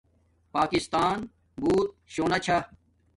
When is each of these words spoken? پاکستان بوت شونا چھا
پاکستان 0.53 1.17
بوت 1.61 1.87
شونا 2.13 2.37
چھا 2.45 2.57